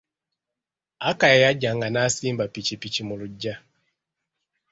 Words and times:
Akaya 1.09 1.37
yajjanga 1.45 1.87
n'asimba 1.89 2.43
pikipiki 2.53 3.01
mu 3.07 3.15
lugya.. 3.19 3.55